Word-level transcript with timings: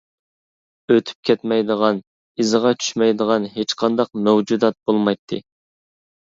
ئۆتۈپ 0.93 1.27
كەتمەيدىغان، 1.29 1.99
ئىزىغا 2.43 2.71
چۈشمەيدىغان 2.85 3.45
ھېچقانداق 3.59 4.11
مەۋجۇدات 4.29 4.79
بولمايتتى. 4.91 5.43